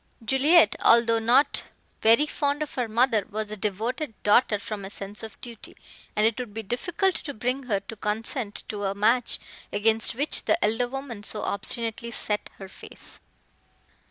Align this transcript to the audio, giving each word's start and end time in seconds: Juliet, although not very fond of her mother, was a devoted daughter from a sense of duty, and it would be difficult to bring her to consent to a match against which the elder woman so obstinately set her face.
Juliet, 0.25 0.75
although 0.81 1.19
not 1.19 1.61
very 2.01 2.25
fond 2.25 2.63
of 2.63 2.73
her 2.73 2.87
mother, 2.87 3.23
was 3.29 3.51
a 3.51 3.55
devoted 3.55 4.15
daughter 4.23 4.57
from 4.57 4.83
a 4.83 4.89
sense 4.89 5.21
of 5.21 5.39
duty, 5.41 5.77
and 6.15 6.25
it 6.25 6.39
would 6.39 6.55
be 6.55 6.63
difficult 6.63 7.13
to 7.17 7.35
bring 7.35 7.61
her 7.69 7.79
to 7.81 7.95
consent 7.95 8.63
to 8.69 8.85
a 8.85 8.95
match 8.95 9.37
against 9.71 10.15
which 10.15 10.45
the 10.45 10.57
elder 10.65 10.87
woman 10.87 11.21
so 11.21 11.43
obstinately 11.43 12.09
set 12.09 12.49
her 12.57 12.67
face. 12.67 13.19